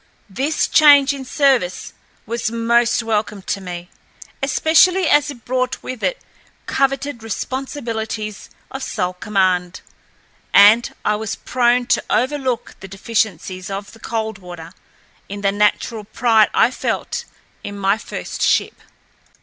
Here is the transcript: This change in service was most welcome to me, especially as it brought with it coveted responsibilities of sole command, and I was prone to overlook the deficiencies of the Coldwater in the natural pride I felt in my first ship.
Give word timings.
This 0.31 0.67
change 0.67 1.13
in 1.13 1.25
service 1.25 1.93
was 2.25 2.49
most 2.49 3.03
welcome 3.03 3.43
to 3.43 3.61
me, 3.61 3.91
especially 4.41 5.07
as 5.07 5.29
it 5.29 5.45
brought 5.45 5.83
with 5.83 6.01
it 6.03 6.19
coveted 6.65 7.21
responsibilities 7.21 8.49
of 8.71 8.81
sole 8.81 9.13
command, 9.13 9.81
and 10.55 10.91
I 11.05 11.15
was 11.17 11.35
prone 11.35 11.85
to 11.85 12.03
overlook 12.09 12.77
the 12.79 12.87
deficiencies 12.87 13.69
of 13.69 13.91
the 13.91 13.99
Coldwater 13.99 14.73
in 15.29 15.41
the 15.41 15.51
natural 15.51 16.05
pride 16.05 16.49
I 16.51 16.71
felt 16.71 17.25
in 17.63 17.77
my 17.77 17.99
first 17.99 18.41
ship. 18.41 18.81